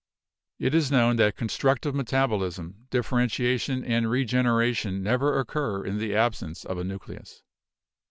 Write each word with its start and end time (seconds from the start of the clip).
It 0.57 0.73
is 0.73 0.91
known 0.91 1.17
that 1.17 1.35
constructive 1.35 1.93
metabolism, 1.93 2.87
differentiation 2.89 3.83
and 3.85 4.07
regenera 4.07 4.75
tion 4.75 5.03
never 5.03 5.37
occur 5.39 5.85
in 5.85 5.99
the 5.99 6.15
absence 6.15 6.65
of 6.65 6.79
a 6.79 6.83
nucleus. 6.83 7.43